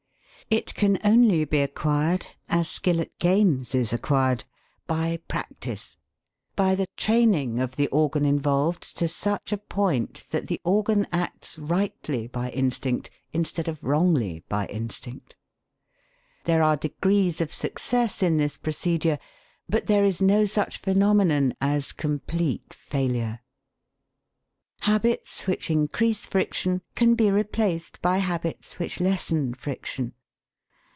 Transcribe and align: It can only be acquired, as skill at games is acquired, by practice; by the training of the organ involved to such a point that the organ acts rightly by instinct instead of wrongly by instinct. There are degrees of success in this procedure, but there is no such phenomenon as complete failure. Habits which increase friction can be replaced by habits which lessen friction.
It 0.49 0.75
can 0.75 0.99
only 1.05 1.45
be 1.45 1.61
acquired, 1.61 2.27
as 2.49 2.67
skill 2.69 2.99
at 2.99 3.17
games 3.19 3.73
is 3.73 3.93
acquired, 3.93 4.43
by 4.85 5.21
practice; 5.29 5.95
by 6.57 6.75
the 6.75 6.87
training 6.97 7.61
of 7.61 7.77
the 7.77 7.87
organ 7.87 8.25
involved 8.25 8.81
to 8.97 9.07
such 9.07 9.53
a 9.53 9.57
point 9.57 10.25
that 10.31 10.47
the 10.47 10.59
organ 10.65 11.07
acts 11.13 11.57
rightly 11.57 12.27
by 12.27 12.49
instinct 12.51 13.09
instead 13.31 13.69
of 13.69 13.81
wrongly 13.81 14.43
by 14.49 14.67
instinct. 14.67 15.37
There 16.43 16.61
are 16.61 16.75
degrees 16.75 17.39
of 17.39 17.53
success 17.53 18.21
in 18.21 18.35
this 18.35 18.57
procedure, 18.57 19.19
but 19.69 19.87
there 19.87 20.03
is 20.03 20.21
no 20.21 20.43
such 20.43 20.79
phenomenon 20.79 21.53
as 21.61 21.93
complete 21.93 22.73
failure. 22.73 23.39
Habits 24.81 25.47
which 25.47 25.69
increase 25.71 26.25
friction 26.27 26.81
can 26.93 27.15
be 27.15 27.31
replaced 27.31 28.01
by 28.01 28.17
habits 28.17 28.77
which 28.79 28.99
lessen 28.99 29.53
friction. 29.53 30.11